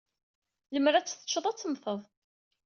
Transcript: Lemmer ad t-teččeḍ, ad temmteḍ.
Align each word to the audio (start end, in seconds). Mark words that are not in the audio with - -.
Lemmer 0.73 0.93
ad 0.95 1.05
t-teččeḍ, 1.05 1.45
ad 1.47 1.57
temmteḍ. 1.57 2.01